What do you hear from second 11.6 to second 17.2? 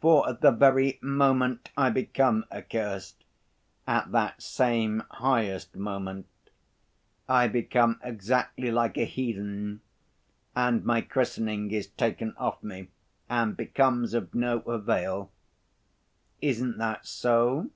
is taken off me and becomes of no avail. Isn't that